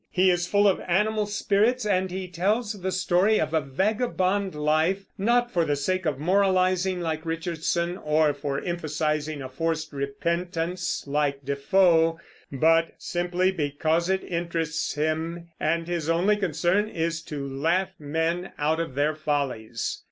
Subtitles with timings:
[0.09, 5.05] He is full of animal spirits, and he tells the story of a vagabond life,
[5.15, 11.45] not for the sake of moralizing, like Richardson, or for emphasizing a forced repentance, like
[11.45, 12.19] Defoe,
[12.51, 18.79] but simply because it interests him, and his only concern is "to laugh men out
[18.79, 19.99] of their follies."